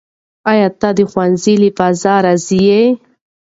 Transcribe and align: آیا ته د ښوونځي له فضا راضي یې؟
آیا 0.51 0.67
ته 0.79 0.89
د 0.97 0.99
ښوونځي 1.11 1.53
له 1.61 1.69
فضا 1.77 2.15
راضي 2.25 2.59
یې؟ 2.69 2.83